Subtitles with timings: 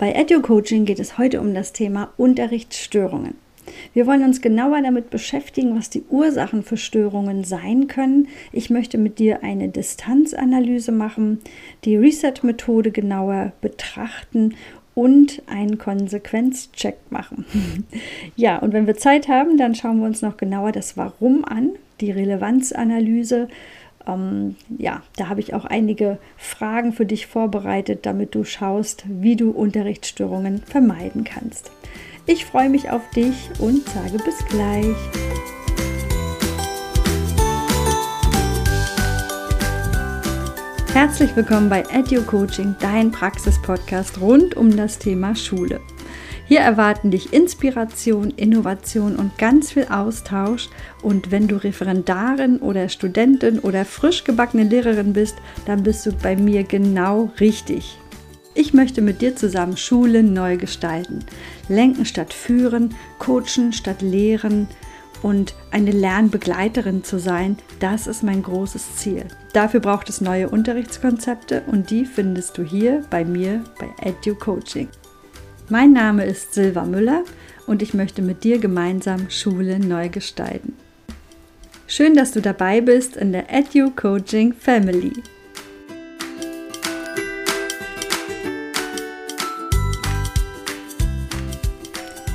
[0.00, 3.34] Bei EduCoaching geht es heute um das Thema Unterrichtsstörungen.
[3.92, 8.28] Wir wollen uns genauer damit beschäftigen, was die Ursachen für Störungen sein können.
[8.50, 11.42] Ich möchte mit dir eine Distanzanalyse machen,
[11.84, 14.54] die Reset-Methode genauer betrachten
[14.94, 17.44] und einen Konsequenzcheck machen.
[18.36, 21.72] ja, und wenn wir Zeit haben, dann schauen wir uns noch genauer das Warum an,
[22.00, 23.48] die Relevanzanalyse
[24.06, 29.36] ähm, ja, da habe ich auch einige Fragen für dich vorbereitet, damit du schaust, wie
[29.36, 31.70] du Unterrichtsstörungen vermeiden kannst.
[32.26, 34.96] Ich freue mich auf dich und sage bis gleich.
[40.92, 45.80] Herzlich willkommen bei Edu Coaching, dein Praxis-Podcast rund um das Thema Schule.
[46.50, 50.68] Hier erwarten dich Inspiration, Innovation und ganz viel Austausch.
[51.00, 56.34] Und wenn du Referendarin oder Studentin oder frisch gebackene Lehrerin bist, dann bist du bei
[56.34, 57.96] mir genau richtig.
[58.54, 61.20] Ich möchte mit dir zusammen Schulen neu gestalten.
[61.68, 64.66] Lenken statt führen, coachen statt lehren
[65.22, 69.26] und eine Lernbegleiterin zu sein, das ist mein großes Ziel.
[69.52, 74.88] Dafür braucht es neue Unterrichtskonzepte und die findest du hier bei mir bei Edu Coaching.
[75.72, 77.22] Mein Name ist Silva Müller
[77.68, 80.74] und ich möchte mit dir gemeinsam Schule neu gestalten.
[81.86, 85.12] Schön, dass du dabei bist in der Edu Coaching Family.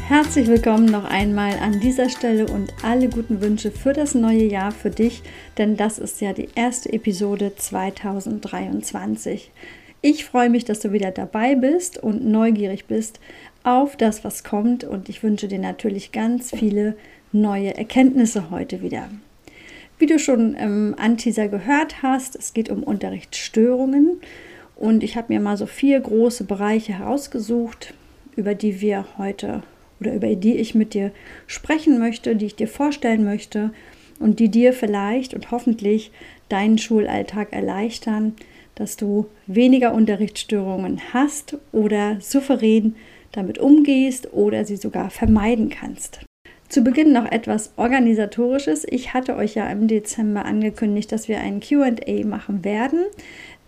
[0.08, 4.72] Herzlich willkommen noch einmal an dieser Stelle und alle guten Wünsche für das neue Jahr
[4.72, 5.23] für dich,
[5.58, 9.52] denn das ist ja die erste Episode 2023.
[10.08, 13.20] Ich freue mich, dass du wieder dabei bist und neugierig bist
[13.64, 14.84] auf das, was kommt.
[14.84, 16.95] Und ich wünsche dir natürlich ganz viele
[17.31, 19.09] neue Erkenntnisse heute wieder.
[19.97, 24.22] Wie du schon im Anteaser gehört hast, es geht um Unterrichtsstörungen.
[24.75, 27.95] Und ich habe mir mal so vier große Bereiche herausgesucht,
[28.36, 29.64] über die wir heute
[30.00, 31.14] oder über die ich mit dir
[31.47, 33.72] sprechen möchte, die ich dir vorstellen möchte
[34.19, 36.12] und die dir vielleicht und hoffentlich
[36.47, 38.35] deinen Schulalltag erleichtern,
[38.75, 42.96] dass du weniger Unterrichtsstörungen hast oder souverän
[43.31, 46.19] damit umgehst oder sie sogar vermeiden kannst.
[46.69, 48.85] Zu Beginn noch etwas Organisatorisches.
[48.90, 53.06] Ich hatte euch ja im Dezember angekündigt, dass wir ein QA machen werden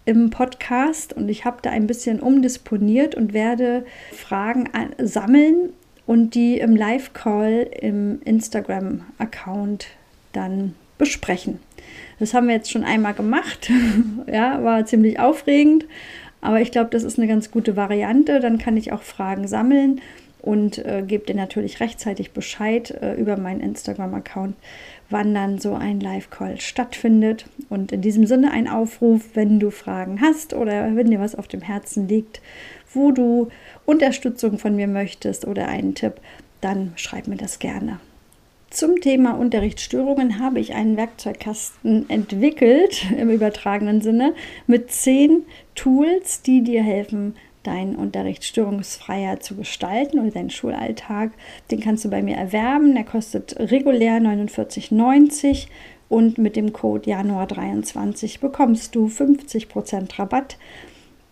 [0.05, 5.73] im Podcast und ich habe da ein bisschen umdisponiert und werde Fragen sammeln
[6.05, 9.87] und die im Live-Call im Instagram-Account
[10.31, 11.59] dann besprechen.
[12.19, 13.69] Das haben wir jetzt schon einmal gemacht.
[14.31, 15.85] ja, war ziemlich aufregend.
[16.41, 18.39] Aber ich glaube, das ist eine ganz gute Variante.
[18.39, 20.01] Dann kann ich auch Fragen sammeln
[20.41, 24.55] und äh, gebe dir natürlich rechtzeitig Bescheid äh, über meinen Instagram-Account,
[25.09, 27.45] wann dann so ein Live-Call stattfindet.
[27.69, 31.47] Und in diesem Sinne ein Aufruf, wenn du Fragen hast oder wenn dir was auf
[31.47, 32.41] dem Herzen liegt,
[32.93, 33.49] wo du
[33.85, 36.13] Unterstützung von mir möchtest oder einen Tipp,
[36.61, 37.99] dann schreib mir das gerne.
[38.69, 44.33] Zum Thema Unterrichtsstörungen habe ich einen Werkzeugkasten entwickelt, im übertragenen Sinne,
[44.67, 51.31] mit zehn Tools, die dir helfen, deinen Unterricht störungsfreier zu gestalten oder deinen Schulalltag.
[51.71, 52.93] Den kannst du bei mir erwerben.
[52.95, 55.67] Der kostet regulär 49,90
[56.09, 60.57] und mit dem Code Januar 23 bekommst du 50% Rabatt.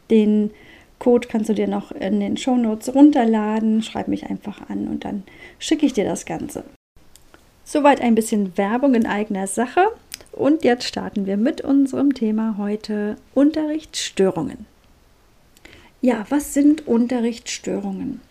[0.10, 0.52] Den
[1.00, 3.82] Code kannst du dir noch in den Shownotes runterladen.
[3.82, 5.24] Schreib mich einfach an und dann
[5.60, 6.64] schicke ich dir das Ganze.
[7.68, 9.88] Soweit ein bisschen Werbung in eigener Sache.
[10.32, 14.68] Und jetzt starten wir mit unserem Thema heute Unterrichtsstörungen.
[16.00, 18.22] Ja, was sind Unterrichtsstörungen?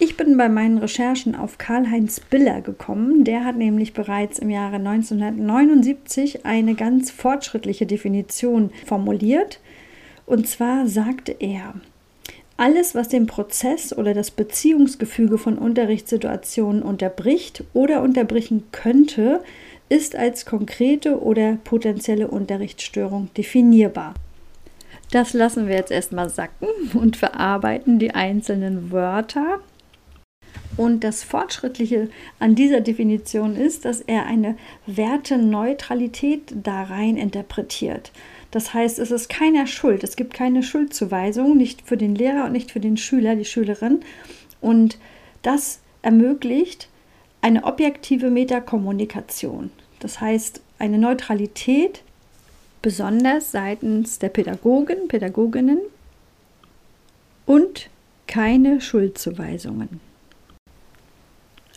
[0.00, 3.22] Ich bin bei meinen Recherchen auf Karl-Heinz Biller gekommen.
[3.22, 9.60] Der hat nämlich bereits im Jahre 1979 eine ganz fortschrittliche Definition formuliert.
[10.26, 11.74] Und zwar sagte er,
[12.60, 19.42] alles, was den Prozess oder das Beziehungsgefüge von Unterrichtssituationen unterbricht oder unterbrechen könnte,
[19.88, 24.12] ist als konkrete oder potenzielle Unterrichtsstörung definierbar.
[25.10, 29.60] Das lassen wir jetzt erstmal sacken und verarbeiten die einzelnen Wörter.
[30.76, 32.10] Und das Fortschrittliche
[32.40, 38.12] an dieser Definition ist, dass er eine Werteneutralität da rein interpretiert.
[38.50, 40.02] Das heißt, es ist keiner schuld.
[40.02, 44.00] Es gibt keine Schuldzuweisung, nicht für den Lehrer und nicht für den Schüler, die Schülerin.
[44.60, 44.98] Und
[45.42, 46.88] das ermöglicht
[47.42, 49.70] eine objektive Metakommunikation.
[50.00, 52.02] Das heißt, eine Neutralität,
[52.82, 55.78] besonders seitens der Pädagogen, Pädagoginnen
[57.46, 57.88] und
[58.26, 60.00] keine Schuldzuweisungen.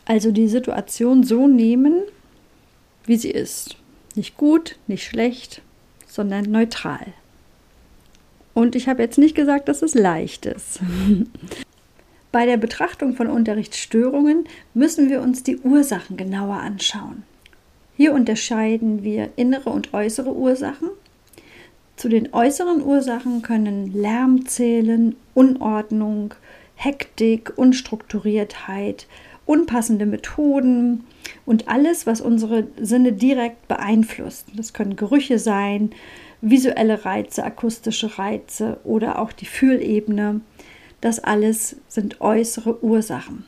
[0.06, 2.04] Also die Situation so nehmen,
[3.06, 3.78] wie sie ist.
[4.16, 5.62] Nicht gut, nicht schlecht,
[6.14, 7.08] sondern neutral.
[8.54, 10.80] Und ich habe jetzt nicht gesagt, dass es leicht ist.
[12.32, 14.46] Bei der Betrachtung von Unterrichtsstörungen
[14.76, 17.24] müssen wir uns die Ursachen genauer anschauen.
[17.98, 20.90] Hier unterscheiden wir innere und äußere Ursachen.
[21.96, 26.36] Zu den äußeren Ursachen können Lärm zählen, Unordnung,
[26.76, 29.08] Hektik, Unstrukturiertheit,
[29.46, 31.04] unpassende Methoden
[31.46, 34.48] und alles, was unsere Sinne direkt beeinflusst.
[34.56, 35.92] Das können Gerüche sein,
[36.42, 40.42] visuelle Reize, akustische Reize oder auch die Fühlebene.
[41.02, 43.46] Das alles sind äußere Ursachen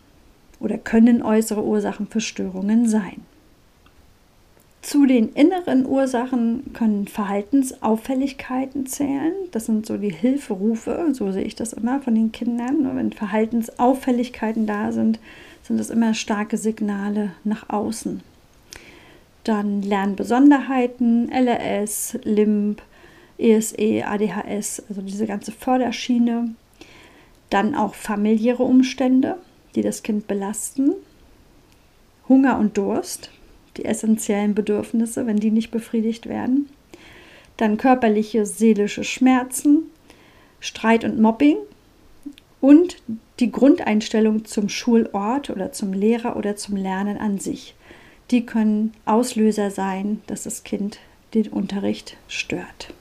[0.60, 3.22] oder können äußere Ursachen für Störungen sein.
[4.82, 9.34] Zu den inneren Ursachen können Verhaltensauffälligkeiten zählen.
[9.52, 12.96] Das sind so die Hilferufe, so sehe ich das immer von den Kindern.
[12.96, 15.20] Wenn Verhaltensauffälligkeiten da sind,
[15.66, 18.22] sind das immer starke Signale nach außen.
[19.44, 22.82] Dann Lernbesonderheiten, LRS, LIMP,
[23.40, 26.54] ESE, ADHS, also diese ganze Förderschiene.
[27.50, 29.38] Dann auch familiäre Umstände,
[29.74, 30.94] die das Kind belasten.
[32.30, 33.32] Hunger und Durst,
[33.78, 36.70] die essentiellen Bedürfnisse, wenn die nicht befriedigt werden.
[37.58, 39.84] Dann körperliche, seelische Schmerzen,
[40.60, 41.58] Streit und Mobbing
[42.62, 42.98] und
[43.40, 47.76] die Grundeinstellung zum Schulort oder zum Lehrer oder zum Lernen an sich.
[48.32, 51.00] Die können Auslöser sein, dass das Kind
[51.34, 52.94] den Unterricht stört.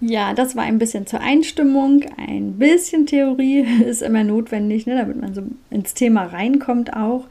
[0.00, 2.04] Ja, das war ein bisschen zur Einstimmung.
[2.16, 7.26] Ein bisschen Theorie ist immer notwendig, ne, damit man so ins Thema reinkommt auch.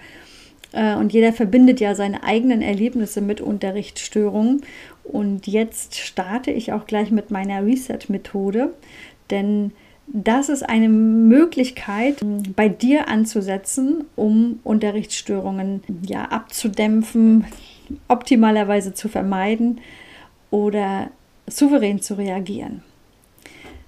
[0.74, 4.62] Äh, und jeder verbindet ja seine eigenen Erlebnisse mit Unterrichtsstörungen.
[5.04, 8.74] Und jetzt starte ich auch gleich mit meiner Reset-Methode,
[9.30, 9.72] denn
[10.08, 12.18] das ist eine Möglichkeit,
[12.56, 17.46] bei dir anzusetzen, um Unterrichtsstörungen ja abzudämpfen,
[18.08, 19.82] optimalerweise zu vermeiden
[20.50, 21.10] oder
[21.46, 22.84] souverän zu reagieren.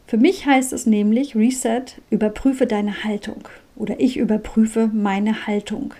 [0.07, 5.93] Für mich heißt es nämlich Reset, überprüfe deine Haltung oder ich überprüfe meine Haltung.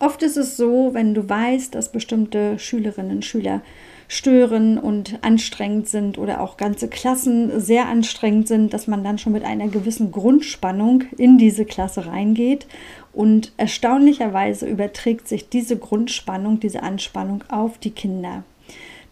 [0.00, 3.60] Oft ist es so, wenn du weißt, dass bestimmte Schülerinnen und Schüler
[4.08, 9.34] stören und anstrengend sind oder auch ganze Klassen sehr anstrengend sind, dass man dann schon
[9.34, 12.66] mit einer gewissen Grundspannung in diese Klasse reingeht.
[13.12, 18.42] Und erstaunlicherweise überträgt sich diese Grundspannung, diese Anspannung auf die Kinder.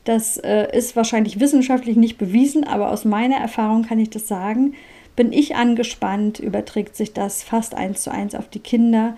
[0.04, 4.72] Das äh, ist wahrscheinlich wissenschaftlich nicht bewiesen, aber aus meiner Erfahrung kann ich das sagen.
[5.16, 9.16] Bin ich angespannt, überträgt sich das fast eins zu eins auf die Kinder.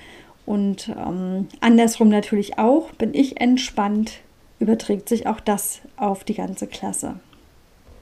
[0.50, 4.14] Und ähm, andersrum natürlich auch, bin ich entspannt,
[4.58, 7.20] überträgt sich auch das auf die ganze Klasse.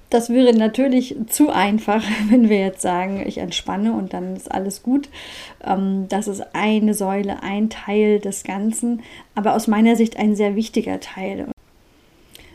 [0.09, 4.83] Das wäre natürlich zu einfach, wenn wir jetzt sagen, ich entspanne und dann ist alles
[4.83, 5.11] gut.
[5.63, 9.03] Ähm, das ist eine Säule, ein Teil des Ganzen,
[9.35, 11.49] aber aus meiner Sicht ein sehr wichtiger Teil.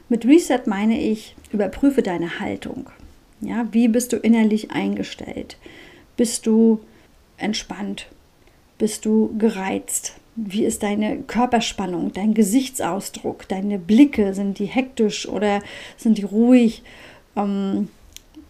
[0.10, 2.88] Mit Reset meine ich, überprüfe deine Haltung.
[3.42, 5.58] Ja, wie bist du innerlich eingestellt?
[6.18, 6.80] Bist du
[7.38, 8.08] entspannt?
[8.84, 10.16] Bist du gereizt?
[10.36, 14.34] Wie ist deine Körperspannung, dein Gesichtsausdruck, deine Blicke?
[14.34, 15.62] Sind die hektisch oder
[15.96, 16.84] sind die ruhig?
[17.38, 17.88] Ähm,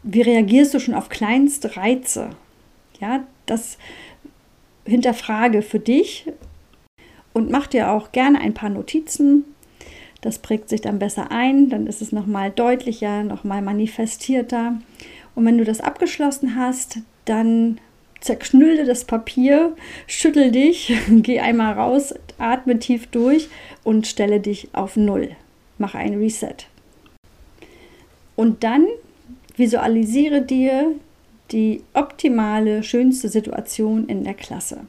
[0.02, 2.32] wie reagierst du schon auf kleinste Reize?
[3.00, 3.78] Ja, das
[4.86, 6.26] hinterfrage für dich
[7.34, 9.46] und mach dir auch gerne ein paar Notizen.
[10.22, 14.80] Das prägt sich dann besser ein, dann ist es nochmal deutlicher, nochmal manifestierter.
[15.36, 17.78] Und wenn du das abgeschlossen hast, dann
[18.24, 19.76] zerknülde das Papier,
[20.08, 23.50] schüttel dich, geh einmal raus, atme tief durch
[23.84, 25.32] und stelle dich auf Null.
[25.78, 26.56] Mach ein Reset.
[28.36, 28.88] Und dann
[29.58, 30.94] visualisiere dir
[31.52, 34.82] die optimale, schönste Situation in der Klasse.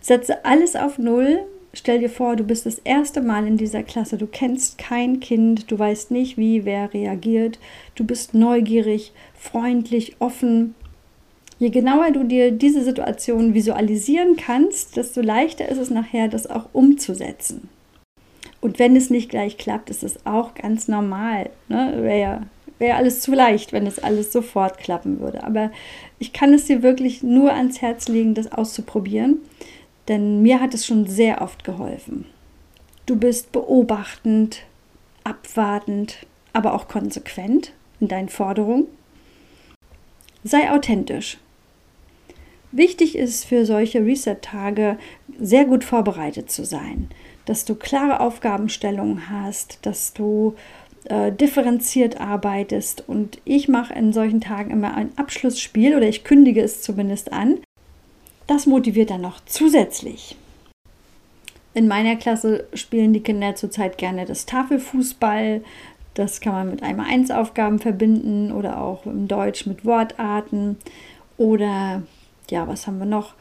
[0.00, 1.40] Setze alles auf Null.
[1.72, 4.16] Stell dir vor, du bist das erste Mal in dieser Klasse.
[4.16, 5.70] Du kennst kein Kind.
[5.70, 7.60] Du weißt nicht, wie wer reagiert.
[7.94, 10.74] Du bist neugierig, freundlich, offen
[11.60, 16.70] je genauer du dir diese Situation visualisieren kannst, desto leichter ist es nachher, das auch
[16.72, 17.68] umzusetzen.
[18.60, 21.50] Und wenn es nicht gleich klappt, ist es auch ganz normal.
[21.68, 21.92] Ne?
[21.98, 22.40] Wäre ja
[22.78, 25.44] wär alles zu leicht, wenn es alles sofort klappen würde.
[25.44, 25.70] Aber
[26.18, 29.38] ich kann es dir wirklich nur ans Herz legen, das auszuprobieren,
[30.08, 32.24] denn mir hat es schon sehr oft geholfen.
[33.04, 34.62] Du bist beobachtend,
[35.24, 38.86] abwartend, aber auch konsequent in deinen Forderungen.
[40.42, 41.36] Sei authentisch.
[42.72, 44.96] Wichtig ist für solche Reset-Tage
[45.38, 47.08] sehr gut vorbereitet zu sein,
[47.44, 50.54] dass du klare Aufgabenstellungen hast, dass du
[51.06, 56.62] äh, differenziert arbeitest und ich mache in solchen Tagen immer ein Abschlussspiel oder ich kündige
[56.62, 57.58] es zumindest an.
[58.46, 60.36] Das motiviert dann noch zusätzlich.
[61.72, 65.62] In meiner Klasse spielen die Kinder zurzeit gerne das Tafelfußball.
[66.14, 70.76] Das kann man mit einmal 1 Aufgaben verbinden oder auch im Deutsch mit Wortarten
[71.36, 72.02] oder
[72.50, 73.34] ja, was haben wir noch?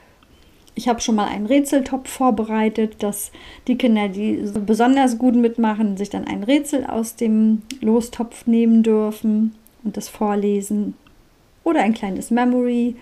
[0.76, 3.32] Ich habe schon mal einen Rätseltopf vorbereitet, dass
[3.68, 8.82] die Kinder, die so besonders gut mitmachen, sich dann ein Rätsel aus dem Lostopf nehmen
[8.84, 10.94] dürfen und das vorlesen.
[11.66, 12.96] Oder ein kleines Memory.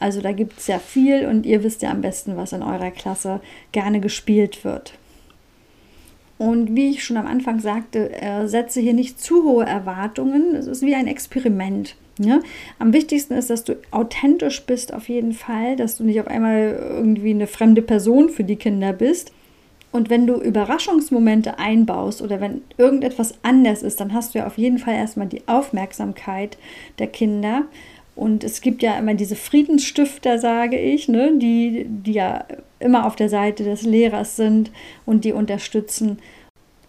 [0.00, 2.90] Also da gibt es sehr viel und ihr wisst ja am besten, was in eurer
[2.90, 3.40] Klasse
[3.70, 4.94] gerne gespielt wird.
[6.38, 8.10] Und wie ich schon am Anfang sagte,
[8.46, 10.56] setze hier nicht zu hohe Erwartungen.
[10.56, 11.94] Es ist wie ein Experiment.
[12.18, 12.36] Ja?
[12.36, 12.42] Ne?
[12.78, 16.78] Am wichtigsten ist, dass du authentisch bist auf jeden Fall, dass du nicht auf einmal
[16.78, 19.32] irgendwie eine fremde Person für die Kinder bist.
[19.90, 24.56] Und wenn du Überraschungsmomente einbaust oder wenn irgendetwas anders ist, dann hast du ja auf
[24.56, 26.56] jeden Fall erstmal die Aufmerksamkeit
[26.98, 27.64] der Kinder.
[28.14, 32.44] Und es gibt ja immer diese Friedensstifter, sage ich, ne, die, die ja
[32.78, 34.70] immer auf der Seite des Lehrers sind
[35.06, 36.18] und die unterstützen.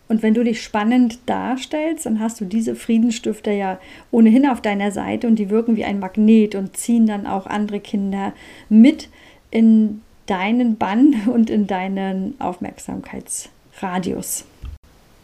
[0.07, 3.79] Und wenn du dich spannend darstellst, dann hast du diese Friedensstifter ja
[4.11, 7.79] ohnehin auf deiner Seite und die wirken wie ein Magnet und ziehen dann auch andere
[7.79, 8.33] Kinder
[8.69, 9.09] mit
[9.49, 14.45] in deinen Bann und in deinen Aufmerksamkeitsradius,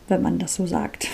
[0.08, 1.08] wenn man das so sagt.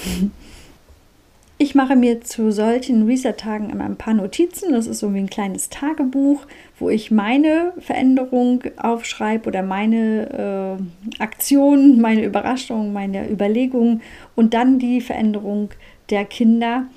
[1.58, 4.74] Ich mache mir zu solchen Reset-Tagen immer ein paar Notizen.
[4.74, 6.46] Das ist so wie ein kleines Tagebuch,
[6.80, 10.78] wo ich meine Veränderung aufschreibe oder meine
[11.18, 14.02] äh, Aktion, meine Überraschung, meine Überlegungen
[14.36, 15.70] und dann die Veränderung
[16.10, 16.88] der Kinder,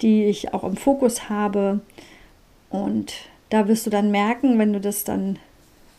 [0.00, 1.80] die ich auch im Fokus habe.
[2.68, 3.14] Und
[3.50, 5.38] da wirst du dann merken, wenn du das dann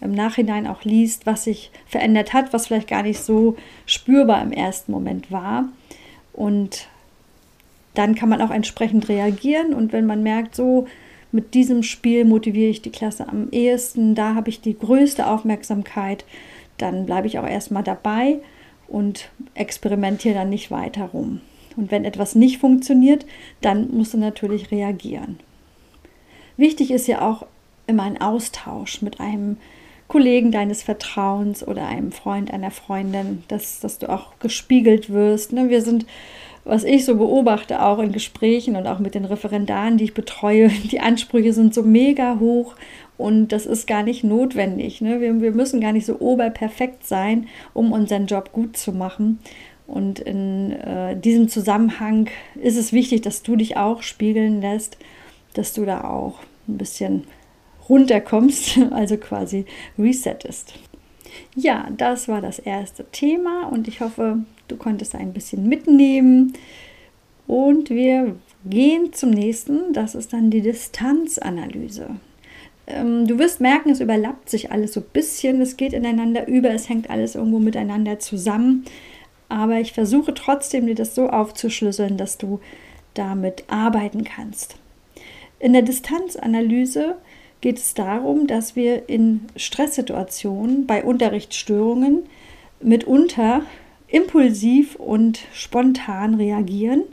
[0.02, 4.52] im Nachhinein auch liest, was sich verändert hat, was vielleicht gar nicht so spürbar im
[4.52, 5.70] ersten Moment war.
[6.34, 6.90] Und
[7.94, 9.74] dann kann man auch entsprechend reagieren.
[9.74, 10.88] Und wenn man merkt, so
[11.32, 16.26] mit diesem Spiel motiviere ich die Klasse am ehesten, da habe ich die größte Aufmerksamkeit,
[16.78, 18.40] dann bleibe ich auch erstmal dabei
[18.88, 21.42] und experimentiere dann nicht weiter rum.
[21.78, 23.26] Und wenn etwas nicht funktioniert,
[23.62, 25.40] dann musst du natürlich reagieren.
[26.58, 27.46] Wichtig ist ja auch
[27.88, 29.58] immer ein Austausch mit einem
[30.08, 35.54] Kollegen deines Vertrauens oder einem Freund, einer Freundin, dass, dass du auch gespiegelt wirst.
[35.54, 35.70] Ne?
[35.70, 36.06] Wir sind
[36.64, 40.70] was ich so beobachte, auch in Gesprächen und auch mit den Referendaren, die ich betreue,
[40.92, 42.76] die Ansprüche sind so mega hoch
[43.18, 45.02] und das ist gar nicht notwendig.
[45.02, 45.22] Ne?
[45.22, 49.40] Wir, wir müssen gar nicht so oberperfekt sein, um unseren Job gut zu machen.
[49.88, 54.98] Und in äh, diesem Zusammenhang ist es wichtig, dass du dich auch spiegeln lässt,
[55.54, 57.26] dass du da auch ein bisschen
[57.90, 59.66] runterkommst, also quasi
[60.00, 60.74] resettest.
[61.56, 64.40] Ja, das war das erste Thema und ich hoffe,
[64.72, 66.54] du konntest ein bisschen mitnehmen.
[67.48, 68.36] Und wir
[68.66, 72.10] gehen zum nächsten, das ist dann die Distanzanalyse.
[72.88, 76.72] Ähm, du wirst merken, es überlappt sich alles so ein bisschen, es geht ineinander über,
[76.72, 78.86] es hängt alles irgendwo miteinander zusammen.
[79.50, 82.60] Aber ich versuche trotzdem, dir das so aufzuschlüsseln, dass du
[83.14, 84.78] damit arbeiten kannst.
[85.60, 87.16] In der Distanzanalyse
[87.60, 92.24] geht es darum, dass wir in Stresssituationen bei Unterrichtsstörungen
[92.82, 93.64] mitunter
[94.12, 97.04] impulsiv und spontan reagieren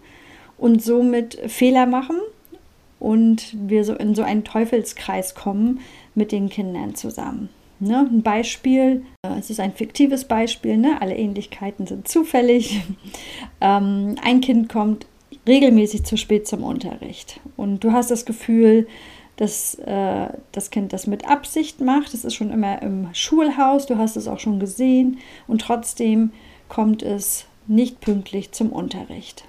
[0.59, 2.17] und somit Fehler machen
[2.99, 5.81] und wir so in so einen Teufelskreis kommen
[6.15, 7.49] mit den Kindern zusammen.
[7.81, 8.09] Ne?
[8.11, 11.01] Ein Beispiel, äh, es ist ein fiktives Beispiel, ne?
[11.01, 12.83] alle Ähnlichkeiten sind zufällig.
[13.61, 15.07] ähm, ein Kind kommt
[15.47, 18.89] regelmäßig zu spät zum Unterricht und du hast das Gefühl,
[19.37, 22.13] dass äh, das Kind das mit Absicht macht.
[22.13, 26.33] Es ist schon immer im Schulhaus, du hast es auch schon gesehen und trotzdem
[26.69, 29.45] kommt es nicht pünktlich zum Unterricht.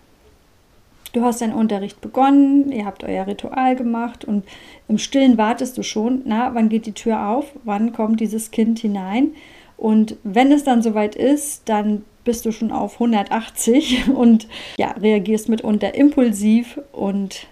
[1.14, 4.44] Du hast deinen Unterricht begonnen, ihr habt euer Ritual gemacht und
[4.88, 8.80] im Stillen wartest du schon, na, wann geht die Tür auf, wann kommt dieses Kind
[8.80, 9.32] hinein
[9.76, 14.48] und wenn es dann soweit ist, dann bist du schon auf 180 und
[14.78, 17.48] ja, reagierst mitunter impulsiv und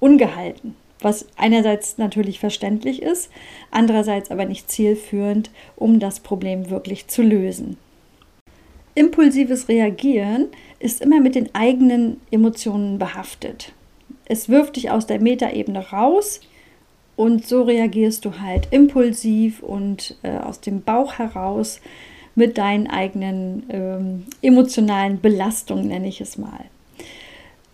[0.00, 3.30] ungehalten was einerseits natürlich verständlich ist,
[3.70, 7.76] andererseits aber nicht zielführend, um das Problem wirklich zu lösen.
[8.96, 10.48] Impulsives Reagieren
[10.78, 13.72] ist immer mit den eigenen Emotionen behaftet.
[14.24, 16.40] Es wirft dich aus der Metaebene raus
[17.14, 21.82] und so reagierst du halt impulsiv und äh, aus dem Bauch heraus
[22.34, 26.64] mit deinen eigenen ähm, emotionalen Belastungen, nenne ich es mal.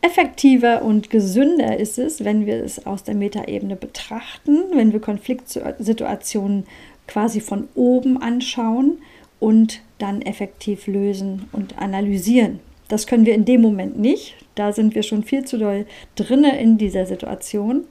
[0.01, 6.65] Effektiver und gesünder ist es, wenn wir es aus der Metaebene betrachten, wenn wir Konfliktsituationen
[7.07, 8.99] quasi von oben anschauen
[9.43, 12.61] und dann effektiv lösen und analysieren.
[12.87, 14.37] Das können wir in dem Moment nicht.
[14.55, 15.85] Da sind wir schon viel zu doll
[16.15, 17.85] drinne in dieser Situation.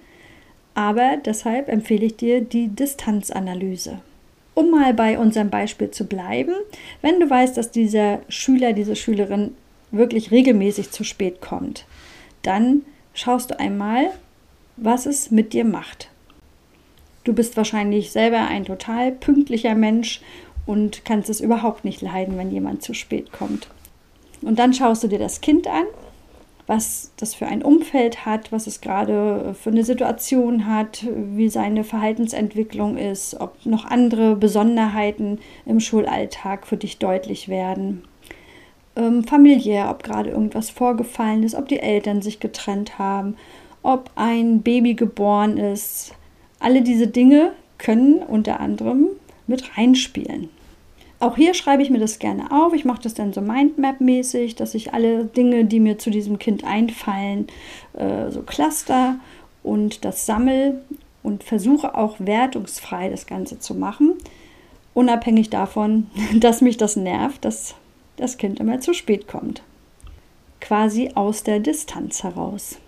[0.75, 3.99] Aber deshalb empfehle ich dir die Distanzanalyse.
[4.53, 6.53] Um mal bei unserem Beispiel zu bleiben,
[7.01, 9.51] wenn du weißt, dass dieser Schüler, diese Schülerin
[9.91, 11.85] wirklich regelmäßig zu spät kommt,
[12.43, 14.11] dann schaust du einmal,
[14.77, 16.07] was es mit dir macht.
[17.25, 20.21] Du bist wahrscheinlich selber ein total pünktlicher Mensch
[20.71, 23.67] und kannst es überhaupt nicht leiden, wenn jemand zu spät kommt.
[24.41, 25.83] Und dann schaust du dir das Kind an,
[26.65, 31.83] was das für ein Umfeld hat, was es gerade für eine Situation hat, wie seine
[31.83, 38.03] Verhaltensentwicklung ist, ob noch andere Besonderheiten im Schulalltag für dich deutlich werden.
[38.95, 43.35] Ähm, familiär, ob gerade irgendwas vorgefallen ist, ob die Eltern sich getrennt haben,
[43.83, 46.13] ob ein Baby geboren ist.
[46.59, 49.07] Alle diese Dinge können unter anderem
[49.47, 50.49] mit reinspielen.
[51.21, 52.73] Auch hier schreibe ich mir das gerne auf.
[52.73, 56.63] Ich mache das dann so Mindmap-mäßig, dass ich alle Dinge, die mir zu diesem Kind
[56.63, 57.45] einfallen,
[57.93, 59.19] äh, so cluster
[59.61, 60.81] und das sammel
[61.21, 64.15] und versuche auch wertungsfrei das Ganze zu machen.
[64.95, 66.09] Unabhängig davon,
[66.39, 67.75] dass mich das nervt, dass
[68.17, 69.61] das Kind immer zu spät kommt.
[70.59, 72.79] Quasi aus der Distanz heraus.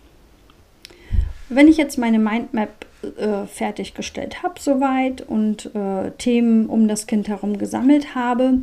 [1.50, 7.28] Wenn ich jetzt meine Mindmap äh, fertiggestellt habe soweit und äh, Themen um das Kind
[7.28, 8.60] herum gesammelt habe,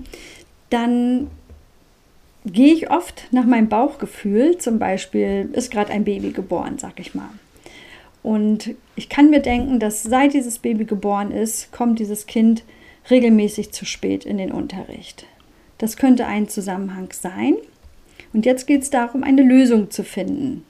[0.71, 1.29] dann
[2.47, 4.59] gehe ich oft nach meinem Bauchgefühl.
[4.59, 7.31] Zum Beispiel ist gerade ein Baby geboren, sag ich mal.
[8.23, 12.65] Und ich kann mir denken, dass seit dieses Baby geboren ist, kommt dieses Kind
[13.11, 15.27] regelmäßig zu spät in den Unterricht.
[15.79, 17.57] Das könnte ein Zusammenhang sein.
[18.33, 20.65] Und jetzt geht es darum, eine Lösung zu finden.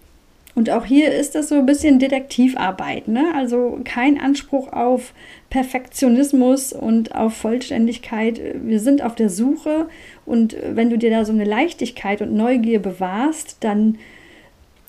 [0.55, 3.33] Und auch hier ist das so ein bisschen Detektivarbeit, ne?
[3.35, 5.15] Also kein Anspruch auf
[5.49, 8.41] Perfektionismus und auf Vollständigkeit.
[8.63, 9.89] Wir sind auf der Suche
[10.27, 13.99] und wenn du dir da so eine Leichtigkeit und Neugier bewahrst, dann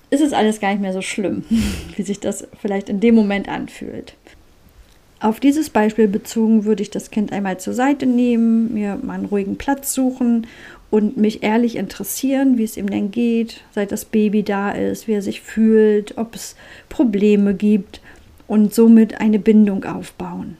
[0.09, 1.45] ist es alles gar nicht mehr so schlimm,
[1.95, 4.15] wie sich das vielleicht in dem Moment anfühlt.
[5.19, 9.25] Auf dieses Beispiel bezogen würde ich das Kind einmal zur Seite nehmen, mir mal einen
[9.25, 10.47] ruhigen Platz suchen
[10.91, 15.13] und mich ehrlich interessieren, wie es ihm denn geht, seit das Baby da ist, wie
[15.13, 16.55] er sich fühlt, ob es
[16.89, 18.01] Probleme gibt
[18.45, 20.57] und somit eine Bindung aufbauen.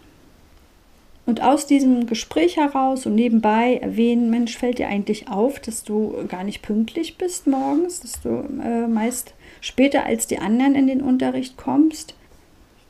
[1.26, 6.16] Und aus diesem Gespräch heraus und nebenbei erwähnen, Mensch, fällt dir eigentlich auf, dass du
[6.28, 11.02] gar nicht pünktlich bist morgens, dass du äh, meist später als die anderen in den
[11.02, 12.16] Unterricht kommst.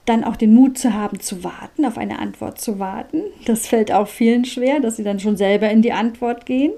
[0.05, 3.21] Dann auch den Mut zu haben, zu warten, auf eine Antwort zu warten.
[3.45, 6.71] Das fällt auch vielen schwer, dass sie dann schon selber in die Antwort gehen.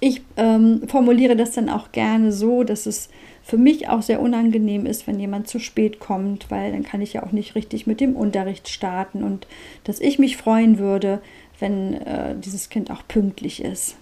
[0.00, 3.08] Ich ähm, formuliere das dann auch gerne so, dass es
[3.42, 7.14] für mich auch sehr unangenehm ist, wenn jemand zu spät kommt, weil dann kann ich
[7.14, 9.46] ja auch nicht richtig mit dem Unterricht starten und
[9.84, 11.20] dass ich mich freuen würde,
[11.58, 13.96] wenn äh, dieses Kind auch pünktlich ist.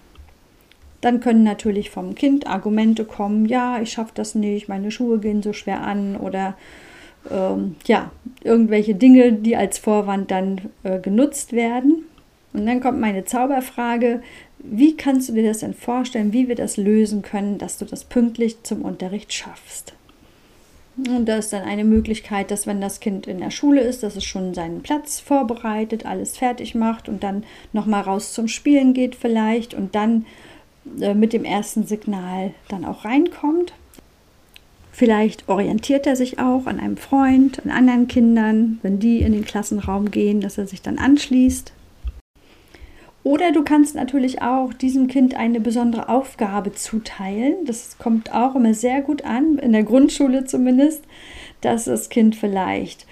[1.01, 5.41] Dann können natürlich vom Kind Argumente kommen, ja, ich schaffe das nicht, meine Schuhe gehen
[5.41, 6.55] so schwer an oder
[7.31, 8.11] ähm, ja,
[8.43, 12.03] irgendwelche Dinge, die als Vorwand dann äh, genutzt werden.
[12.53, 14.21] Und dann kommt meine Zauberfrage,
[14.59, 18.03] wie kannst du dir das denn vorstellen, wie wir das lösen können, dass du das
[18.03, 19.93] pünktlich zum Unterricht schaffst?
[20.97, 24.15] Und da ist dann eine Möglichkeit, dass wenn das Kind in der Schule ist, dass
[24.15, 29.13] es schon seinen Platz vorbereitet, alles fertig macht und dann nochmal raus zum Spielen geht
[29.13, 30.25] vielleicht und dann
[30.99, 33.73] äh, mit dem ersten Signal dann auch reinkommt.
[34.91, 39.45] Vielleicht orientiert er sich auch an einem Freund, an anderen Kindern, wenn die in den
[39.45, 41.71] Klassenraum gehen, dass er sich dann anschließt.
[43.27, 47.65] Oder du kannst natürlich auch diesem Kind eine besondere Aufgabe zuteilen.
[47.65, 51.03] Das kommt auch immer sehr gut an, in der Grundschule zumindest,
[51.59, 53.05] dass das Kind vielleicht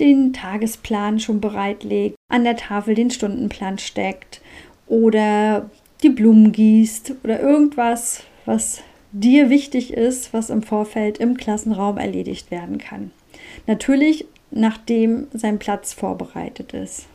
[0.00, 4.40] den Tagesplan schon bereitlegt, an der Tafel den Stundenplan steckt
[4.88, 5.70] oder
[6.02, 12.50] die Blumen gießt oder irgendwas, was dir wichtig ist, was im Vorfeld im Klassenraum erledigt
[12.50, 13.12] werden kann.
[13.68, 17.06] Natürlich, nachdem sein Platz vorbereitet ist.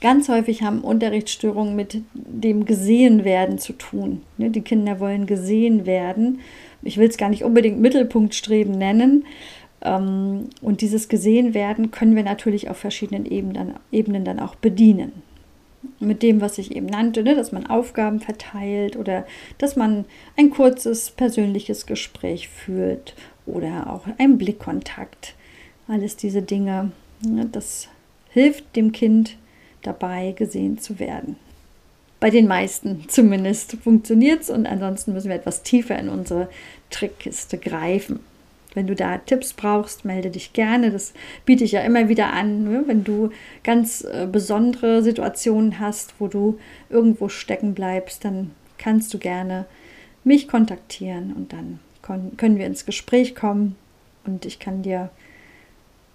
[0.00, 4.22] Ganz häufig haben Unterrichtsstörungen mit dem Gesehenwerden zu tun.
[4.36, 6.40] Ne, die Kinder wollen gesehen werden.
[6.82, 9.24] Ich will es gar nicht unbedingt Mittelpunktstreben nennen.
[9.82, 15.12] Ähm, und dieses Gesehenwerden können wir natürlich auf verschiedenen Ebenen dann auch bedienen.
[15.98, 19.26] Mit dem, was ich eben nannte, ne, dass man Aufgaben verteilt oder
[19.58, 20.04] dass man
[20.36, 23.14] ein kurzes persönliches Gespräch führt
[23.46, 25.34] oder auch einen Blickkontakt.
[25.88, 27.88] Alles diese Dinge, ne, das
[28.30, 29.36] hilft dem Kind,
[29.82, 31.36] dabei gesehen zu werden.
[32.20, 36.48] Bei den meisten zumindest funktioniert es und ansonsten müssen wir etwas tiefer in unsere
[36.90, 38.20] Trickkiste greifen.
[38.74, 40.90] Wenn du da Tipps brauchst, melde dich gerne.
[40.90, 41.12] Das
[41.44, 42.64] biete ich ja immer wieder an.
[42.64, 42.82] Ne?
[42.86, 43.30] Wenn du
[43.64, 46.58] ganz äh, besondere Situationen hast, wo du
[46.90, 49.66] irgendwo stecken bleibst, dann kannst du gerne
[50.24, 51.80] mich kontaktieren und dann
[52.36, 53.76] können wir ins Gespräch kommen
[54.24, 55.10] und ich kann dir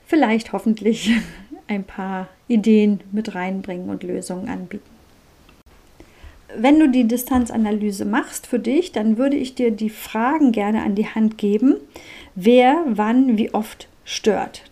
[0.07, 1.11] vielleicht hoffentlich
[1.67, 4.89] ein paar Ideen mit reinbringen und Lösungen anbieten.
[6.55, 10.93] Wenn du die Distanzanalyse machst für dich, dann würde ich dir die Fragen gerne an
[10.93, 11.77] die Hand geben,
[12.35, 14.63] wer wann wie oft stört.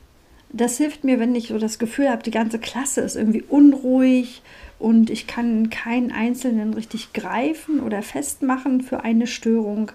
[0.54, 4.42] Das hilft mir, wenn ich so das Gefühl habe, die ganze Klasse ist irgendwie unruhig
[4.80, 9.92] und ich kann keinen Einzelnen richtig greifen oder festmachen für eine Störung.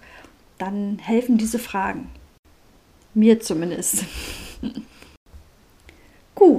[0.58, 2.08] Dann helfen diese Fragen.
[3.14, 4.04] Mir zumindest.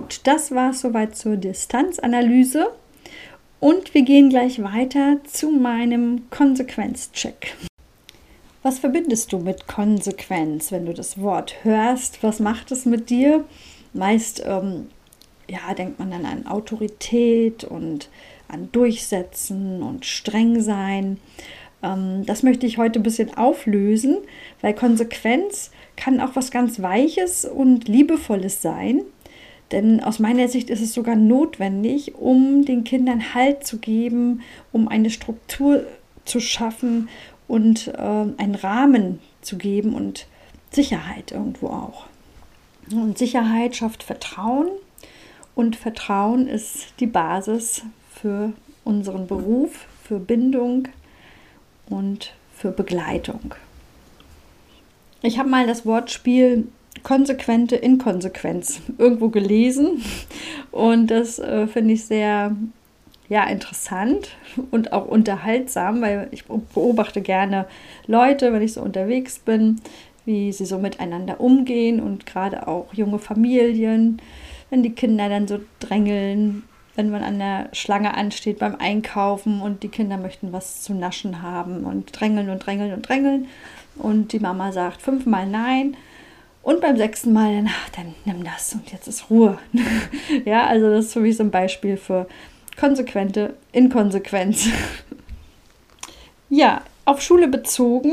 [0.07, 2.71] Gut, das war es soweit zur Distanzanalyse.
[3.59, 7.57] Und wir gehen gleich weiter zu meinem Konsequenzcheck.
[8.63, 12.23] Was verbindest du mit Konsequenz, wenn du das Wort hörst?
[12.23, 13.43] Was macht es mit dir?
[13.91, 14.87] Meist ähm,
[15.49, 18.07] ja, denkt man dann an Autorität und
[18.47, 21.19] an Durchsetzen und streng sein.
[21.83, 24.19] Ähm, das möchte ich heute ein bisschen auflösen,
[24.61, 29.01] weil Konsequenz kann auch was ganz Weiches und Liebevolles sein.
[29.71, 34.87] Denn aus meiner Sicht ist es sogar notwendig, um den Kindern Halt zu geben, um
[34.87, 35.85] eine Struktur
[36.23, 37.09] zu schaffen
[37.47, 40.27] und äh, einen Rahmen zu geben und
[40.71, 42.05] Sicherheit irgendwo auch.
[42.91, 44.67] Und Sicherheit schafft Vertrauen
[45.55, 47.81] und Vertrauen ist die Basis
[48.13, 48.53] für
[48.85, 50.87] unseren Beruf, für Bindung
[51.89, 53.55] und für Begleitung.
[55.21, 56.67] Ich habe mal das Wortspiel
[57.07, 60.03] konsequente Inkonsequenz irgendwo gelesen.
[60.71, 62.53] Und das äh, finde ich sehr
[63.29, 64.31] ja, interessant
[64.71, 67.65] und auch unterhaltsam, weil ich beobachte gerne
[68.07, 69.79] Leute, wenn ich so unterwegs bin,
[70.25, 74.21] wie sie so miteinander umgehen und gerade auch junge Familien,
[74.69, 76.63] wenn die Kinder dann so drängeln,
[76.95, 81.41] wenn man an der Schlange ansteht beim Einkaufen und die Kinder möchten was zu naschen
[81.41, 83.47] haben und drängeln und drängeln und drängeln.
[83.95, 85.95] Und die Mama sagt fünfmal nein
[86.67, 89.57] und beim sechsten Mal dann, ach, dann nimm das und jetzt ist Ruhe.
[90.45, 92.27] ja, also das ist für mich so ein Beispiel für
[92.77, 94.67] konsequente Inkonsequenz.
[96.49, 98.11] ja, auf Schule bezogen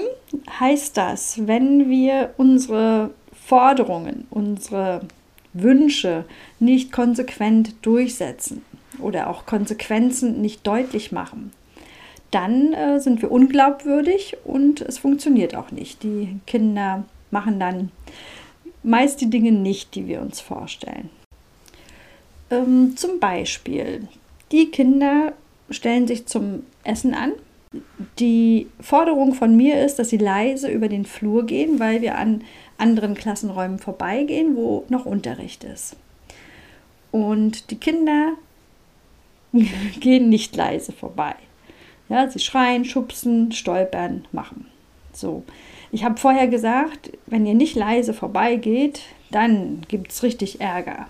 [0.60, 5.00] heißt das, wenn wir unsere Forderungen, unsere
[5.52, 6.24] Wünsche
[6.60, 8.64] nicht konsequent durchsetzen
[9.00, 11.50] oder auch Konsequenzen nicht deutlich machen,
[12.30, 16.04] dann äh, sind wir unglaubwürdig und es funktioniert auch nicht.
[16.04, 17.90] Die Kinder machen dann
[18.84, 21.10] meist die Dinge nicht, die wir uns vorstellen.
[22.50, 24.08] Ähm, zum Beispiel,
[24.52, 25.32] die Kinder
[25.70, 27.32] stellen sich zum Essen an
[28.18, 32.42] die Forderung von mir ist, dass sie leise über den Flur gehen, weil wir an
[32.78, 35.96] anderen Klassenräumen vorbeigehen, wo noch Unterricht ist.
[37.10, 38.32] Und die Kinder
[40.00, 41.34] gehen nicht leise vorbei.
[42.08, 44.66] Ja, sie schreien, schubsen, stolpern, machen.
[45.16, 45.42] So.
[45.92, 51.06] Ich habe vorher gesagt, wenn ihr nicht leise vorbeigeht, dann gibt es richtig Ärger.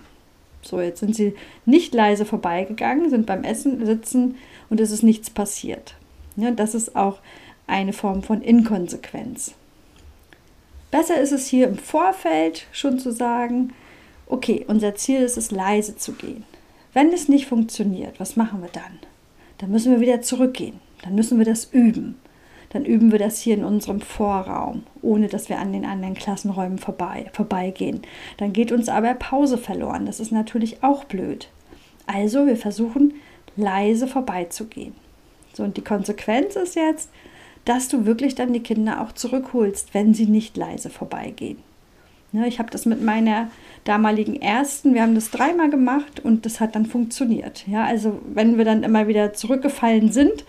[0.61, 4.35] So, jetzt sind sie nicht leise vorbeigegangen, sind beim Essen sitzen
[4.69, 5.95] und es ist nichts passiert.
[6.35, 7.19] Ja, das ist auch
[7.67, 9.53] eine Form von Inkonsequenz.
[10.91, 13.73] Besser ist es hier im Vorfeld schon zu sagen,
[14.27, 16.43] okay, unser Ziel ist es, leise zu gehen.
[16.93, 18.99] Wenn es nicht funktioniert, was machen wir dann?
[19.57, 20.79] Dann müssen wir wieder zurückgehen.
[21.03, 22.15] Dann müssen wir das üben.
[22.69, 26.77] Dann üben wir das hier in unserem Vorraum, ohne dass wir an den anderen Klassenräumen
[26.77, 28.01] vorbei, vorbeigehen.
[28.37, 30.05] Dann geht uns aber Pause verloren.
[30.05, 31.49] Das ist natürlich auch blöd.
[32.07, 33.13] Also wir versuchen
[33.55, 34.93] leise vorbeizugehen.
[35.53, 37.09] So, und die Konsequenz ist jetzt,
[37.63, 41.57] dass du wirklich dann die Kinder auch zurückholst, wenn sie nicht leise vorbeigehen.
[42.31, 43.49] Ne, ich habe das mit meiner
[43.85, 47.65] damaligen ersten, wir haben das dreimal gemacht und das hat dann funktioniert.
[47.65, 50.43] Ja, also wenn wir dann immer wieder zurückgefallen sind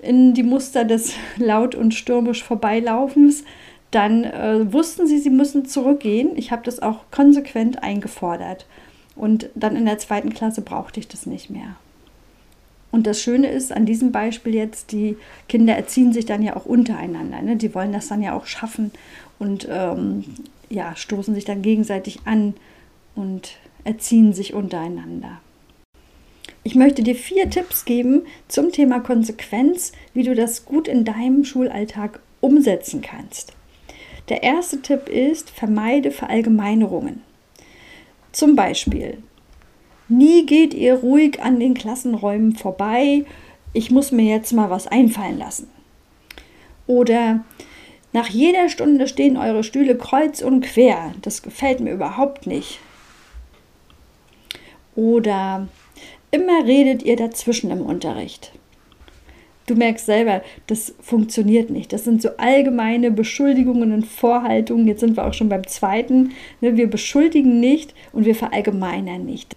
[0.00, 3.44] in die Muster des laut und stürmisch Vorbeilaufens,
[3.90, 6.30] dann äh, wussten sie, sie müssen zurückgehen.
[6.36, 8.66] Ich habe das auch konsequent eingefordert.
[9.14, 11.76] Und dann in der zweiten Klasse brauchte ich das nicht mehr.
[12.92, 15.16] Und das Schöne ist an diesem Beispiel jetzt, die
[15.48, 17.42] Kinder erziehen sich dann ja auch untereinander.
[17.42, 17.56] Ne?
[17.56, 18.90] Die wollen das dann ja auch schaffen
[19.38, 20.24] und ähm,
[20.68, 22.54] ja, stoßen sich dann gegenseitig an
[23.14, 25.40] und erziehen sich untereinander.
[26.66, 31.44] Ich möchte dir vier Tipps geben zum Thema Konsequenz, wie du das gut in deinem
[31.44, 33.52] Schulalltag umsetzen kannst.
[34.28, 37.22] Der erste Tipp ist, vermeide Verallgemeinerungen.
[38.32, 39.18] Zum Beispiel,
[40.08, 43.24] Nie geht ihr ruhig an den Klassenräumen vorbei.
[43.72, 45.70] Ich muss mir jetzt mal was einfallen lassen.
[46.88, 47.44] Oder
[48.12, 51.14] nach jeder Stunde stehen eure Stühle kreuz und quer.
[51.22, 52.80] Das gefällt mir überhaupt nicht.
[54.96, 55.68] Oder
[56.36, 58.52] immer redet ihr dazwischen im Unterricht.
[59.66, 61.92] Du merkst selber, das funktioniert nicht.
[61.92, 64.86] Das sind so allgemeine Beschuldigungen und Vorhaltungen.
[64.86, 66.32] Jetzt sind wir auch schon beim zweiten.
[66.60, 69.56] Ne, wir beschuldigen nicht und wir verallgemeinern nicht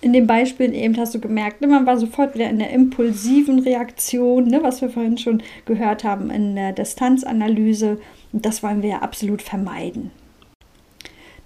[0.00, 3.58] in den Beispielen eben hast du gemerkt, ne, man war sofort wieder in der impulsiven
[3.60, 7.98] Reaktion, ne, was wir vorhin schon gehört haben in der Distanzanalyse.
[8.32, 10.10] Und das wollen wir ja absolut vermeiden.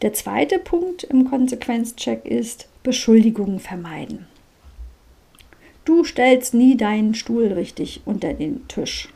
[0.03, 4.27] Der zweite Punkt im Konsequenzcheck ist Beschuldigungen vermeiden.
[5.85, 9.09] Du stellst nie deinen Stuhl richtig unter den Tisch.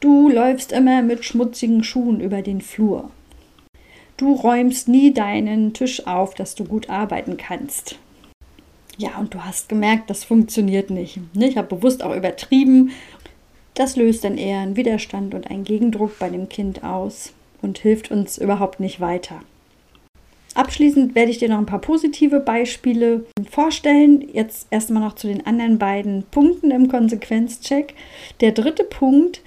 [0.00, 3.10] Du läufst immer mit schmutzigen Schuhen über den Flur.
[4.16, 7.98] Du räumst nie deinen Tisch auf, dass du gut arbeiten kannst.
[8.98, 11.18] Ja, und du hast gemerkt, das funktioniert nicht.
[11.34, 12.90] Ne, ich habe bewusst auch übertrieben.
[13.74, 18.10] Das löst dann eher einen Widerstand und einen Gegendruck bei dem Kind aus und hilft
[18.10, 19.40] uns überhaupt nicht weiter.
[20.54, 24.28] Abschließend werde ich dir noch ein paar positive Beispiele vorstellen.
[24.32, 27.94] Jetzt erstmal noch zu den anderen beiden Punkten im Konsequenzcheck.
[28.40, 29.40] Der dritte Punkt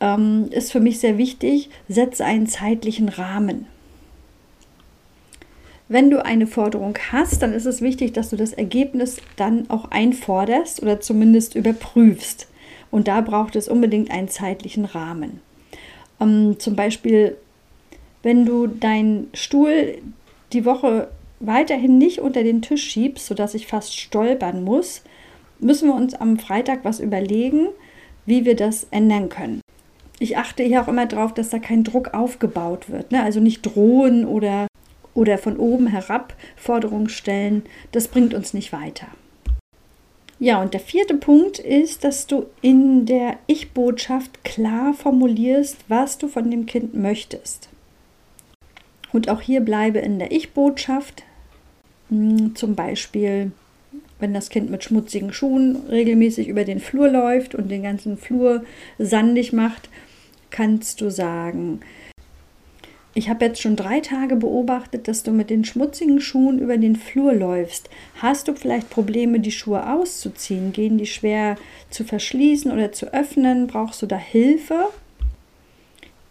[0.00, 1.70] ähm, ist für mich sehr wichtig.
[1.88, 3.66] Setze einen zeitlichen Rahmen.
[5.88, 9.90] Wenn du eine Forderung hast, dann ist es wichtig, dass du das Ergebnis dann auch
[9.90, 12.48] einforderst oder zumindest überprüfst.
[12.90, 15.40] Und da braucht es unbedingt einen zeitlichen Rahmen.
[16.20, 17.36] Ähm, zum Beispiel,
[18.22, 19.98] wenn du deinen Stuhl
[20.54, 21.08] die Woche
[21.40, 25.02] weiterhin nicht unter den Tisch schiebst, sodass ich fast stolpern muss,
[25.58, 27.68] müssen wir uns am Freitag was überlegen,
[28.26, 29.60] wie wir das ändern können.
[30.18, 33.12] Ich achte hier auch immer darauf, dass da kein Druck aufgebaut wird.
[33.12, 33.22] Ne?
[33.22, 34.68] Also nicht drohen oder,
[35.12, 37.64] oder von oben herab Forderungen stellen.
[37.92, 39.08] Das bringt uns nicht weiter.
[40.38, 46.28] Ja, und der vierte Punkt ist, dass du in der Ich-Botschaft klar formulierst, was du
[46.28, 47.68] von dem Kind möchtest.
[49.14, 51.22] Und auch hier bleibe in der Ich-Botschaft.
[52.08, 53.52] Hm, zum Beispiel,
[54.18, 58.64] wenn das Kind mit schmutzigen Schuhen regelmäßig über den Flur läuft und den ganzen Flur
[58.98, 59.88] sandig macht,
[60.50, 61.78] kannst du sagen,
[63.14, 66.96] ich habe jetzt schon drei Tage beobachtet, dass du mit den schmutzigen Schuhen über den
[66.96, 67.88] Flur läufst.
[68.16, 70.72] Hast du vielleicht Probleme, die Schuhe auszuziehen?
[70.72, 71.54] Gehen die schwer
[71.88, 73.68] zu verschließen oder zu öffnen?
[73.68, 74.88] Brauchst du da Hilfe?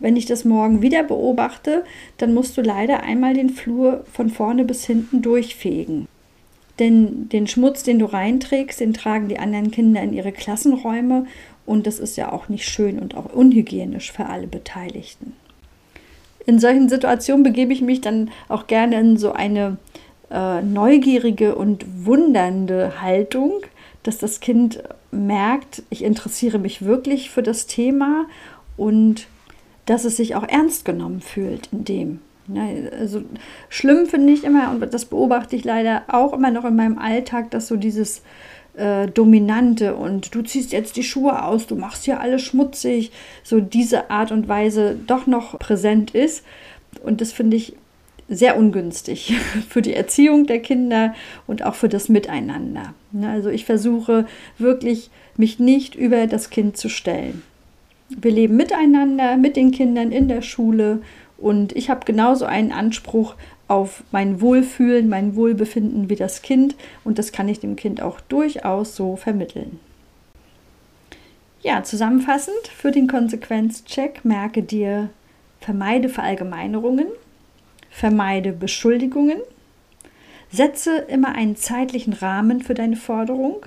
[0.04, 1.86] Wenn ich das morgen wieder beobachte,
[2.18, 6.10] dann musst du leider einmal den Flur von vorne bis hinten durchfegen.
[6.78, 11.26] Denn den Schmutz, den du reinträgst, den tragen die anderen Kinder in ihre Klassenräume
[11.66, 15.38] und das ist ja auch nicht schön und auch unhygienisch für alle Beteiligten.
[16.46, 19.78] In solchen Situationen begebe ich mich dann auch gerne in so eine
[20.30, 23.62] äh, neugierige und wundernde Haltung,
[24.04, 28.26] dass das Kind merkt, ich interessiere mich wirklich für das Thema
[28.76, 29.28] und
[29.86, 32.20] dass es sich auch ernst genommen fühlt in dem.
[32.48, 32.68] Ja,
[33.00, 33.24] also
[33.70, 37.52] schlimm finde ich immer, und das beobachte ich leider auch immer noch in meinem Alltag,
[37.52, 38.22] dass so dieses
[38.76, 43.12] äh, Dominante und du ziehst jetzt die Schuhe aus, du machst ja alles schmutzig,
[43.44, 46.44] so diese Art und Weise doch noch präsent ist.
[47.04, 47.76] Und das finde ich
[48.30, 49.36] sehr ungünstig
[49.70, 51.14] für die Erziehung der Kinder
[51.48, 52.94] und auch für das Miteinander.
[53.12, 54.26] Ne, also ich versuche
[54.58, 57.42] wirklich, mich nicht über das Kind zu stellen.
[58.18, 61.02] Wir leben miteinander, mit den Kindern in der Schule.
[61.38, 63.36] Und ich habe genauso einen Anspruch
[63.68, 66.76] auf mein Wohlfühlen, mein Wohlbefinden wie das Kind.
[67.04, 69.80] Und das kann ich dem Kind auch durchaus so vermitteln.
[71.62, 74.26] Ja, zusammenfassend für den Konsequenzcheck.
[74.26, 75.10] Merke dir,
[75.62, 77.08] vermeide Verallgemeinerungen,
[77.90, 79.38] vermeide Beschuldigungen,
[80.52, 83.66] setze immer einen zeitlichen Rahmen für deine Forderung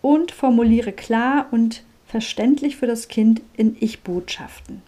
[0.00, 4.82] und formuliere klar und verständlich für das Kind in Ich-Botschaften.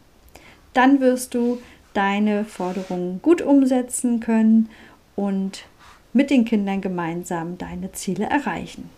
[0.73, 1.61] Dann wirst du
[1.95, 4.69] deine Forderungen gut umsetzen können
[5.17, 5.65] und
[6.13, 8.89] mit den Kindern gemeinsam deine Ziele erreichen.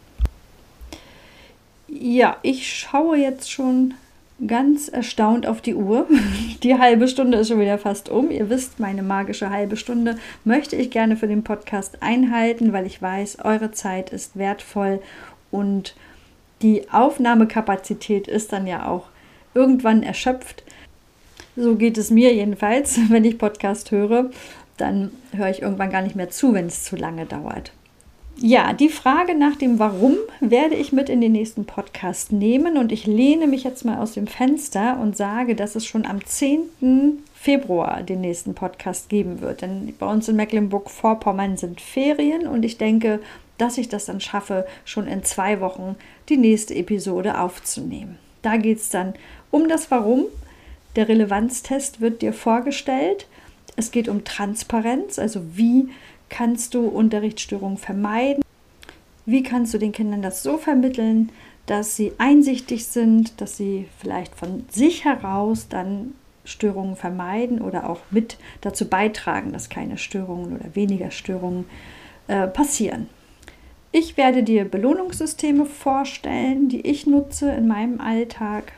[1.89, 3.95] Ja, ich schaue jetzt schon
[4.47, 6.07] ganz erstaunt auf die Uhr.
[6.63, 8.31] Die halbe Stunde ist schon wieder fast um.
[8.31, 13.01] Ihr wisst, meine magische halbe Stunde möchte ich gerne für den Podcast einhalten, weil ich
[13.01, 15.01] weiß, eure Zeit ist wertvoll
[15.51, 15.95] und
[16.63, 19.07] die Aufnahmekapazität ist dann ja auch
[19.55, 20.63] irgendwann erschöpft.
[21.57, 24.31] So geht es mir jedenfalls, wenn ich Podcast höre.
[24.77, 27.73] Dann höre ich irgendwann gar nicht mehr zu, wenn es zu lange dauert.
[28.39, 32.91] Ja, die Frage nach dem Warum werde ich mit in den nächsten Podcast nehmen und
[32.91, 37.23] ich lehne mich jetzt mal aus dem Fenster und sage, dass es schon am 10.
[37.35, 39.63] Februar den nächsten Podcast geben wird.
[39.63, 43.21] Denn bei uns in Mecklenburg-Vorpommern sind Ferien und ich denke,
[43.63, 45.95] dass ich das dann schaffe, schon in zwei Wochen
[46.29, 48.19] die nächste Episode aufzunehmen.
[48.43, 49.15] Da geht es dann
[49.53, 50.25] um das Warum.
[50.97, 53.29] Der Relevanztest wird dir vorgestellt.
[53.77, 55.91] Es geht um Transparenz, also wie
[56.29, 58.43] kannst du Unterrichtsstörungen vermeiden?
[59.27, 61.31] Wie kannst du den Kindern das so vermitteln,
[61.67, 68.01] dass sie einsichtig sind, dass sie vielleicht von sich heraus dann Störungen vermeiden oder auch
[68.11, 71.67] mit dazu beitragen, dass keine Störungen oder weniger Störungen
[72.27, 73.07] äh, passieren.
[73.95, 78.73] Ich werde dir Belohnungssysteme vorstellen, die ich nutze in meinem Alltag.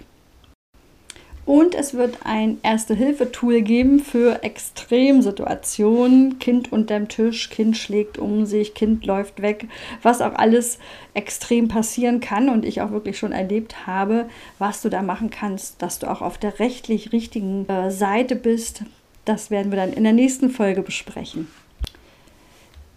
[1.47, 6.41] Und es wird ein Erste-Hilfe-Tool geben für Extremsituationen.
[6.41, 9.69] Kind unterm Tisch, Kind schlägt um sich, Kind läuft weg,
[10.03, 10.81] was auch alles
[11.13, 15.81] extrem passieren kann und ich auch wirklich schon erlebt habe, was du da machen kannst,
[15.81, 18.83] dass du auch auf der rechtlich richtigen äh, Seite bist.
[19.25, 21.47] Das werden wir dann in der nächsten Folge besprechen.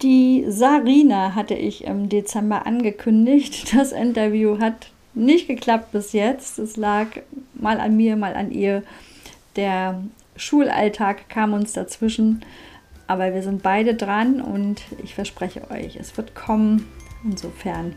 [0.02, 3.74] Die Sarina hatte ich im Dezember angekündigt.
[3.76, 6.60] Das Interview hat nicht geklappt bis jetzt.
[6.60, 7.08] Es lag
[7.54, 8.84] mal an mir, mal an ihr.
[9.56, 10.04] Der
[10.36, 12.42] Schulalltag kam uns dazwischen.
[13.08, 16.88] Aber wir sind beide dran und ich verspreche euch, es wird kommen.
[17.24, 17.96] Insofern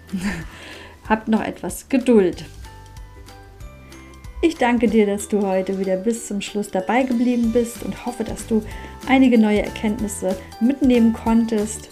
[1.08, 2.44] habt noch etwas Geduld.
[4.42, 8.24] Ich danke dir, dass du heute wieder bis zum Schluss dabei geblieben bist und hoffe,
[8.24, 8.62] dass du
[9.06, 11.90] einige neue Erkenntnisse mitnehmen konntest.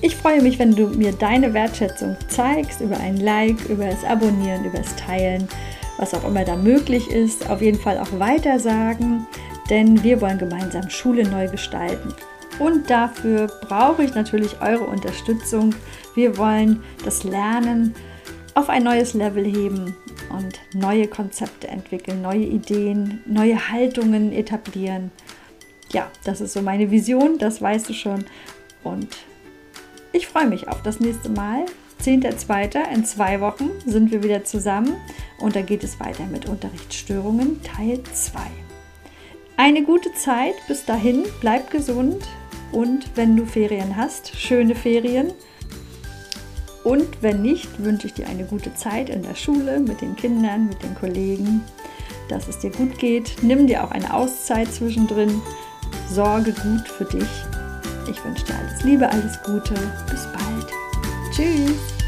[0.00, 4.64] Ich freue mich, wenn du mir deine Wertschätzung zeigst über ein Like, über das Abonnieren,
[4.64, 5.46] über das Teilen,
[5.96, 7.48] was auch immer da möglich ist.
[7.48, 9.28] Auf jeden Fall auch weiter sagen,
[9.70, 12.12] denn wir wollen gemeinsam Schule neu gestalten.
[12.58, 15.72] Und dafür brauche ich natürlich eure Unterstützung.
[16.16, 17.94] Wir wollen das Lernen
[18.54, 19.94] auf ein neues Level heben
[20.30, 25.10] und neue Konzepte entwickeln, neue Ideen, neue Haltungen etablieren.
[25.92, 28.24] Ja, das ist so meine Vision, das weißt du schon.
[28.82, 29.08] Und
[30.12, 31.66] ich freue mich auf das nächste Mal.
[32.02, 32.92] 10.2.
[32.92, 34.96] in zwei Wochen sind wir wieder zusammen
[35.38, 38.40] und da geht es weiter mit Unterrichtsstörungen Teil 2.
[39.56, 42.26] Eine gute Zeit bis dahin, bleib gesund
[42.72, 45.32] und wenn du Ferien hast, schöne Ferien.
[46.84, 50.68] Und wenn nicht, wünsche ich dir eine gute Zeit in der Schule, mit den Kindern,
[50.68, 51.62] mit den Kollegen,
[52.28, 53.36] dass es dir gut geht.
[53.42, 55.40] Nimm dir auch eine Auszeit zwischendrin.
[56.08, 57.28] Sorge gut für dich
[58.08, 59.74] ich wünsche dir alles Liebe, alles Gute.
[60.10, 60.66] Bis bald.
[61.34, 62.03] Tschüss.